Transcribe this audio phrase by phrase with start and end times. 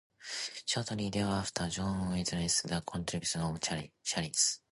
[0.65, 3.61] Shortly thereafter, Joan witnesses the coronation of
[4.03, 4.59] Charles.